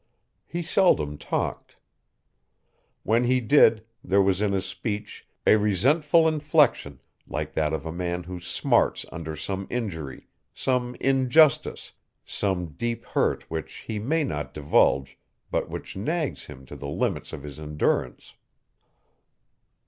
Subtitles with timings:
[0.47, 1.75] He seldom talked.
[3.03, 7.91] When he did there was in his speech a resentful inflection like that of a
[7.91, 10.25] man who smarts under some injury,
[10.55, 11.91] some injustice,
[12.25, 15.19] some deep hurt which he may not divulge
[15.51, 18.33] but which nags him to the limits of his endurance.